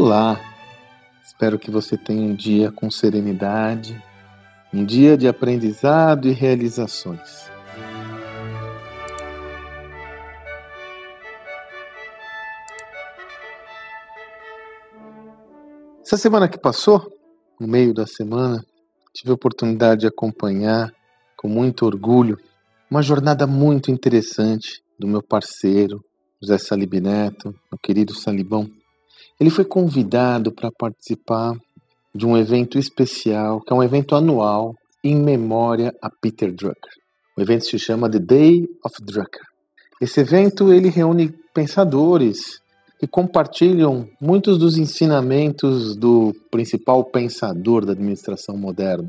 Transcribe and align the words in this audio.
Olá! 0.00 0.40
Espero 1.24 1.58
que 1.58 1.72
você 1.72 1.98
tenha 1.98 2.22
um 2.22 2.32
dia 2.32 2.70
com 2.70 2.88
serenidade, 2.88 4.00
um 4.72 4.84
dia 4.84 5.18
de 5.18 5.26
aprendizado 5.26 6.28
e 6.28 6.30
realizações. 6.30 7.50
Essa 16.00 16.16
semana 16.16 16.48
que 16.48 16.60
passou, 16.60 17.12
no 17.58 17.66
meio 17.66 17.92
da 17.92 18.06
semana, 18.06 18.64
tive 19.12 19.32
a 19.32 19.34
oportunidade 19.34 20.02
de 20.02 20.06
acompanhar 20.06 20.94
com 21.36 21.48
muito 21.48 21.84
orgulho 21.84 22.38
uma 22.88 23.02
jornada 23.02 23.48
muito 23.48 23.90
interessante 23.90 24.80
do 24.96 25.08
meu 25.08 25.24
parceiro, 25.24 26.04
José 26.40 26.56
Salib 26.56 27.00
Neto, 27.00 27.52
meu 27.68 27.78
querido 27.82 28.14
Salibão. 28.14 28.77
Ele 29.40 29.50
foi 29.50 29.64
convidado 29.64 30.50
para 30.50 30.70
participar 30.70 31.54
de 32.12 32.26
um 32.26 32.36
evento 32.36 32.78
especial, 32.78 33.60
que 33.60 33.72
é 33.72 33.76
um 33.76 33.82
evento 33.82 34.16
anual 34.16 34.74
em 35.04 35.14
memória 35.14 35.94
a 36.02 36.10
Peter 36.10 36.52
Drucker. 36.52 36.92
O 37.36 37.40
evento 37.40 37.66
se 37.66 37.78
chama 37.78 38.10
The 38.10 38.18
Day 38.18 38.68
of 38.84 38.96
Drucker. 39.00 39.42
Esse 40.00 40.20
evento 40.20 40.72
ele 40.72 40.88
reúne 40.88 41.32
pensadores 41.54 42.60
que 42.98 43.06
compartilham 43.06 44.08
muitos 44.20 44.58
dos 44.58 44.76
ensinamentos 44.76 45.94
do 45.94 46.34
principal 46.50 47.04
pensador 47.04 47.86
da 47.86 47.92
administração 47.92 48.56
moderna. 48.56 49.08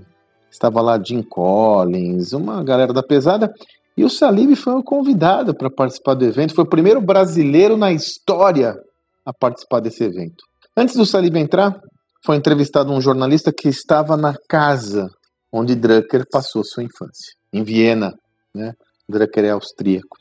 Estava 0.51 0.79
lá 0.79 1.01
Jim 1.03 1.23
Collins, 1.23 2.33
uma 2.33 2.63
galera 2.63 2.93
da 2.93 3.01
pesada, 3.01 3.51
e 3.97 4.03
o 4.03 4.09
Salib 4.09 4.55
foi 4.55 4.81
convidado 4.83 5.55
para 5.55 5.71
participar 5.71 6.13
do 6.13 6.25
evento. 6.25 6.53
Foi 6.53 6.63
o 6.63 6.69
primeiro 6.69 7.01
brasileiro 7.01 7.75
na 7.75 7.91
história 7.91 8.77
a 9.25 9.33
participar 9.33 9.79
desse 9.79 10.03
evento. 10.03 10.43
Antes 10.75 10.95
do 10.95 11.05
Salib 11.05 11.35
entrar, 11.35 11.79
foi 12.23 12.35
entrevistado 12.35 12.91
um 12.91 13.01
jornalista 13.01 13.51
que 13.51 13.67
estava 13.67 14.15
na 14.15 14.35
casa 14.47 15.09
onde 15.51 15.75
Drucker 15.75 16.25
passou 16.29 16.63
sua 16.63 16.83
infância, 16.83 17.33
em 17.51 17.63
Viena. 17.63 18.13
Né? 18.53 18.73
Drucker 19.07 19.45
é 19.45 19.49
austríaco. 19.49 20.17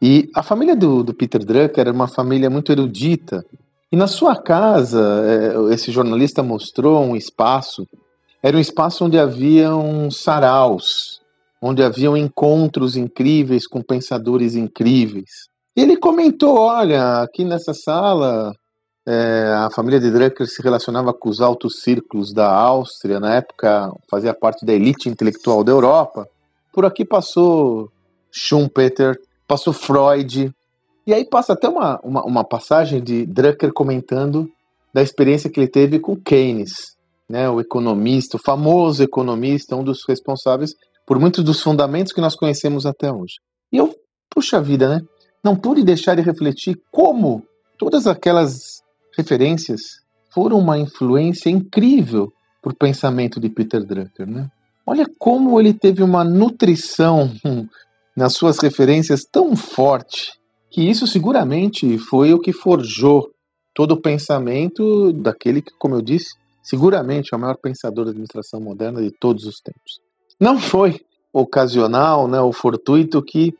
E 0.00 0.30
a 0.34 0.42
família 0.42 0.74
do, 0.74 1.02
do 1.02 1.12
Peter 1.12 1.44
Drucker 1.44 1.80
era 1.80 1.92
uma 1.92 2.08
família 2.08 2.48
muito 2.48 2.72
erudita. 2.72 3.44
E 3.92 3.96
na 3.96 4.06
sua 4.06 4.40
casa, 4.40 5.22
é, 5.26 5.74
esse 5.74 5.90
jornalista 5.90 6.42
mostrou 6.42 7.04
um 7.04 7.16
espaço. 7.16 7.86
Era 8.42 8.56
um 8.56 8.60
espaço 8.60 9.04
onde 9.04 9.18
haviam 9.18 10.10
saraus, 10.10 11.20
onde 11.60 11.82
haviam 11.82 12.16
encontros 12.16 12.96
incríveis 12.96 13.66
com 13.66 13.82
pensadores 13.82 14.54
incríveis. 14.54 15.49
Ele 15.76 15.96
comentou: 15.96 16.56
olha, 16.58 17.22
aqui 17.22 17.44
nessa 17.44 17.72
sala 17.72 18.52
é, 19.06 19.52
a 19.56 19.70
família 19.70 19.98
de 19.98 20.10
Drucker 20.10 20.46
se 20.46 20.62
relacionava 20.62 21.12
com 21.12 21.28
os 21.28 21.40
altos 21.40 21.80
círculos 21.80 22.32
da 22.32 22.48
Áustria, 22.52 23.18
na 23.18 23.34
época 23.36 23.90
fazia 24.10 24.34
parte 24.34 24.64
da 24.64 24.72
elite 24.72 25.08
intelectual 25.08 25.64
da 25.64 25.72
Europa. 25.72 26.28
Por 26.72 26.84
aqui 26.84 27.04
passou 27.04 27.90
Schumpeter, 28.30 29.18
passou 29.48 29.72
Freud, 29.72 30.52
e 31.06 31.14
aí 31.14 31.24
passa 31.24 31.54
até 31.54 31.68
uma, 31.68 31.98
uma, 32.04 32.24
uma, 32.24 32.44
passagem 32.44 33.02
de 33.02 33.26
Drucker 33.26 33.72
comentando 33.72 34.48
da 34.94 35.02
experiência 35.02 35.50
que 35.50 35.58
ele 35.58 35.68
teve 35.68 35.98
com 35.98 36.14
Keynes, 36.14 36.96
né, 37.28 37.48
o 37.48 37.60
economista, 37.60 38.36
o 38.36 38.40
famoso 38.40 39.02
economista, 39.02 39.74
um 39.74 39.82
dos 39.82 40.04
responsáveis 40.06 40.72
por 41.06 41.18
muitos 41.18 41.42
dos 41.42 41.60
fundamentos 41.60 42.12
que 42.12 42.20
nós 42.20 42.36
conhecemos 42.36 42.86
até 42.86 43.10
hoje. 43.10 43.34
E 43.72 43.78
eu, 43.78 43.92
puxa 44.28 44.60
vida, 44.60 44.88
né? 44.88 45.00
Não 45.42 45.56
pude 45.56 45.82
deixar 45.82 46.14
de 46.14 46.22
refletir 46.22 46.80
como 46.90 47.42
todas 47.78 48.06
aquelas 48.06 48.82
referências 49.16 50.00
foram 50.32 50.58
uma 50.58 50.78
influência 50.78 51.50
incrível 51.50 52.32
para 52.62 52.72
o 52.72 52.76
pensamento 52.76 53.40
de 53.40 53.48
Peter 53.48 53.84
Drucker, 53.84 54.26
né? 54.26 54.50
Olha 54.86 55.06
como 55.18 55.58
ele 55.60 55.72
teve 55.72 56.02
uma 56.02 56.24
nutrição 56.24 57.32
nas 58.16 58.34
suas 58.34 58.58
referências 58.58 59.24
tão 59.24 59.56
forte 59.56 60.32
que 60.70 60.82
isso 60.82 61.06
seguramente 61.06 61.98
foi 61.98 62.32
o 62.32 62.38
que 62.38 62.52
forjou 62.52 63.30
todo 63.74 63.92
o 63.92 64.00
pensamento 64.00 65.12
daquele 65.12 65.62
que, 65.62 65.72
como 65.78 65.96
eu 65.96 66.02
disse, 66.02 66.36
seguramente 66.62 67.32
é 67.32 67.36
o 67.36 67.40
maior 67.40 67.56
pensador 67.56 68.04
da 68.04 68.10
administração 68.10 68.60
moderna 68.60 69.02
de 69.02 69.10
todos 69.10 69.44
os 69.44 69.60
tempos. 69.60 70.00
Não 70.38 70.58
foi 70.58 71.00
ocasional, 71.32 72.28
né, 72.28 72.40
ou 72.40 72.52
fortuito 72.52 73.22
que 73.22 73.54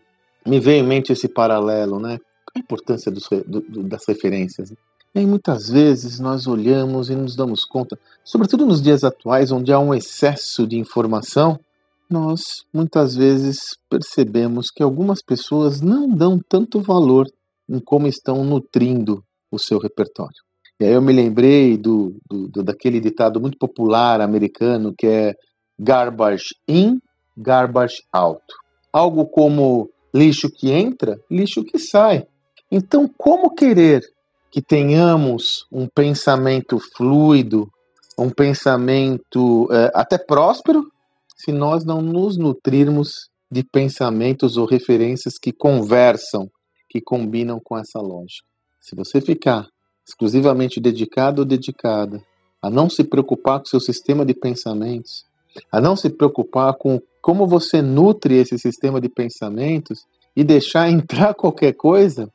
me 0.47 0.61
veio 0.61 0.84
em 0.84 0.87
mente 0.87 1.12
esse 1.12 1.28
paralelo, 1.28 1.99
né? 1.99 2.19
A 2.55 2.59
importância 2.59 3.11
dos, 3.11 3.28
do, 3.47 3.83
das 3.84 4.03
referências. 4.06 4.71
Né? 4.71 4.77
E 5.15 5.27
muitas 5.27 5.69
vezes 5.69 6.21
nós 6.21 6.47
olhamos 6.47 7.11
e 7.11 7.17
nos 7.17 7.34
damos 7.34 7.65
conta, 7.65 7.99
sobretudo 8.25 8.65
nos 8.65 8.81
dias 8.81 9.03
atuais, 9.03 9.51
onde 9.51 9.73
há 9.73 9.78
um 9.78 9.93
excesso 9.93 10.67
de 10.67 10.78
informação, 10.78 11.59
nós 12.09 12.65
muitas 12.73 13.15
vezes 13.15 13.59
percebemos 13.89 14.69
que 14.71 14.83
algumas 14.83 15.23
pessoas 15.23 15.81
não 15.81 16.09
dão 16.09 16.41
tanto 16.49 16.81
valor 16.81 17.27
em 17.69 17.78
como 17.78 18.07
estão 18.07 18.45
nutrindo 18.45 19.22
o 19.51 19.59
seu 19.59 19.78
repertório. 19.78 20.43
E 20.81 20.84
aí 20.84 20.93
eu 20.93 21.03
me 21.03 21.12
lembrei 21.12 21.77
do, 21.77 22.17
do 22.28 22.62
daquele 22.62 23.01
ditado 23.01 23.41
muito 23.41 23.59
popular 23.59 24.21
americano 24.21 24.95
que 24.97 25.07
é 25.07 25.34
garbage 25.78 26.55
in, 26.67 26.99
garbage 27.37 27.97
out. 28.12 28.43
Algo 28.93 29.27
como 29.27 29.91
lixo 30.12 30.50
que 30.50 30.71
entra, 30.71 31.19
lixo 31.31 31.65
que 31.65 31.78
sai. 31.78 32.26
Então, 32.71 33.09
como 33.16 33.54
querer 33.54 34.03
que 34.50 34.60
tenhamos 34.60 35.66
um 35.71 35.87
pensamento 35.87 36.78
fluido, 36.97 37.71
um 38.19 38.31
pensamento 38.31 39.69
é, 39.72 39.91
até 39.94 40.19
próspero, 40.19 40.91
se 41.37 41.53
nós 41.53 41.84
não 41.84 42.03
nos 42.03 42.37
nutrirmos 42.37 43.31
de 43.50 43.65
pensamentos 43.65 44.56
ou 44.56 44.66
referências 44.66 45.38
que 45.38 45.53
conversam, 45.53 46.50
que 46.88 47.00
combinam 47.00 47.60
com 47.62 47.78
essa 47.78 48.00
lógica. 48.00 48.47
Se 48.81 48.94
você 48.94 49.21
ficar 49.21 49.66
exclusivamente 50.06 50.81
dedicado 50.81 51.42
ou 51.42 51.47
dedicada 51.47 52.21
a 52.62 52.69
não 52.69 52.91
se 52.91 53.04
preocupar 53.04 53.60
com 53.60 53.66
seu 53.66 53.81
sistema 53.81 54.25
de 54.25 54.34
pensamentos, 54.34 55.25
a 55.71 55.81
não 55.81 55.97
se 55.97 56.11
preocupar 56.11 56.75
com 56.75 57.00
como 57.21 57.47
você 57.47 57.83
nutre 57.83 58.37
esse 58.37 58.59
sistema 58.59 59.00
de 59.00 59.09
pensamentos 59.09 60.06
e 60.34 60.43
deixar 60.43 60.91
entrar 60.91 61.34
qualquer 61.34 61.72
coisa, 61.72 62.28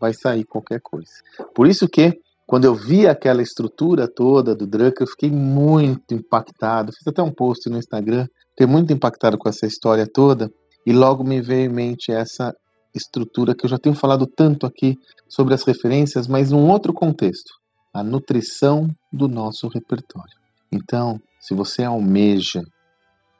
vai 0.00 0.14
sair 0.14 0.44
qualquer 0.44 0.80
coisa. 0.80 1.12
Por 1.54 1.66
isso 1.66 1.88
que 1.88 2.18
quando 2.46 2.64
eu 2.64 2.74
vi 2.74 3.06
aquela 3.06 3.42
estrutura 3.42 4.08
toda 4.08 4.54
do 4.54 4.66
Drucker, 4.66 5.02
eu 5.02 5.06
fiquei 5.06 5.30
muito 5.30 6.12
impactado. 6.12 6.92
Fiz 6.92 7.06
até 7.06 7.22
um 7.22 7.30
post 7.30 7.68
no 7.70 7.78
Instagram 7.78 8.26
Fiquei 8.52 8.66
muito 8.66 8.92
impactado 8.92 9.38
com 9.38 9.48
essa 9.48 9.66
história 9.66 10.06
toda 10.06 10.52
e 10.86 10.92
logo 10.92 11.24
me 11.24 11.40
veio 11.40 11.70
em 11.70 11.74
mente 11.74 12.12
essa 12.12 12.54
estrutura 12.94 13.54
que 13.54 13.64
eu 13.64 13.70
já 13.70 13.78
tenho 13.78 13.94
falado 13.94 14.26
tanto 14.26 14.66
aqui 14.66 14.98
sobre 15.26 15.54
as 15.54 15.62
referências, 15.62 16.28
mas 16.28 16.50
num 16.50 16.70
outro 16.70 16.92
contexto, 16.92 17.50
a 17.94 18.04
nutrição 18.04 18.90
do 19.10 19.26
nosso 19.26 19.68
repertório. 19.68 20.41
Então, 20.72 21.20
se 21.38 21.54
você 21.54 21.84
almeja 21.84 22.62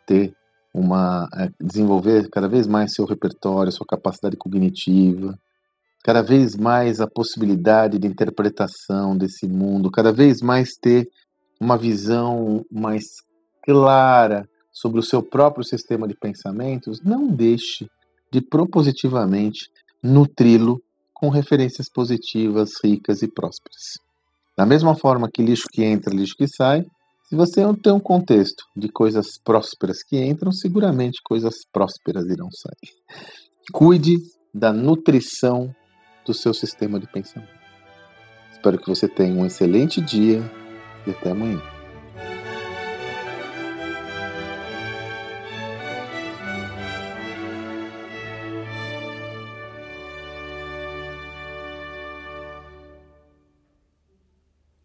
ter 0.06 0.34
uma 0.74 1.28
eh, 1.34 1.50
desenvolver 1.60 2.28
cada 2.30 2.48
vez 2.48 2.66
mais 2.66 2.92
seu 2.92 3.04
repertório, 3.04 3.72
sua 3.72 3.86
capacidade 3.86 4.36
cognitiva, 4.36 5.38
cada 6.04 6.22
vez 6.22 6.56
mais 6.56 7.00
a 7.00 7.06
possibilidade 7.06 7.98
de 7.98 8.06
interpretação 8.06 9.16
desse 9.16 9.46
mundo, 9.46 9.90
cada 9.90 10.12
vez 10.12 10.42
mais 10.42 10.70
ter 10.80 11.08
uma 11.60 11.78
visão 11.78 12.64
mais 12.70 13.04
clara 13.64 14.48
sobre 14.72 14.98
o 14.98 15.02
seu 15.02 15.22
próprio 15.22 15.64
sistema 15.64 16.08
de 16.08 16.14
pensamentos, 16.14 17.00
não 17.02 17.28
deixe 17.28 17.86
de 18.32 18.40
propositivamente 18.40 19.68
nutri-lo 20.02 20.82
com 21.14 21.28
referências 21.28 21.88
positivas, 21.88 22.72
ricas 22.82 23.22
e 23.22 23.28
prósperas. 23.28 23.98
Da 24.56 24.66
mesma 24.66 24.96
forma 24.96 25.30
que 25.32 25.42
lixo 25.42 25.68
que 25.70 25.84
entra, 25.84 26.12
lixo 26.12 26.34
que 26.36 26.48
sai, 26.48 26.84
se 27.32 27.36
você 27.36 27.62
não 27.62 27.74
tem 27.74 27.90
um 27.90 27.98
contexto 27.98 28.62
de 28.76 28.90
coisas 28.90 29.38
prósperas 29.42 30.02
que 30.02 30.22
entram, 30.22 30.52
seguramente 30.52 31.18
coisas 31.24 31.64
prósperas 31.72 32.26
irão 32.26 32.50
sair. 32.52 32.92
Cuide 33.72 34.18
da 34.52 34.70
nutrição 34.70 35.74
do 36.26 36.34
seu 36.34 36.52
sistema 36.52 37.00
de 37.00 37.10
pensamento. 37.10 37.58
Espero 38.52 38.76
que 38.76 38.86
você 38.86 39.08
tenha 39.08 39.34
um 39.34 39.46
excelente 39.46 39.98
dia 39.98 40.42
e 41.06 41.10
até 41.10 41.30
amanhã. 41.30 41.71